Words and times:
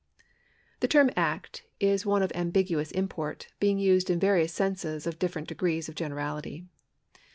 The 0.79 0.87
term 0.87 1.11
act 1.15 1.61
is 1.79 2.07
one 2.07 2.23
of 2.23 2.31
ambiguous 2.33 2.89
import, 2.89 3.49
being 3.59 3.77
used 3.77 4.09
in 4.09 4.19
various 4.19 4.51
senses 4.51 5.05
of 5.05 5.19
different 5.19 5.47
degrees 5.47 5.87
of 5.89 5.93
generality. 5.93 6.65